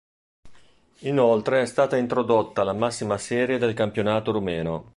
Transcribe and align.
Inoltre 1.01 1.61
è 1.61 1.65
stata 1.67 1.95
introdotta 1.95 2.63
la 2.63 2.73
massima 2.73 3.19
serie 3.19 3.59
del 3.59 3.75
campionato 3.75 4.31
rumeno. 4.31 4.89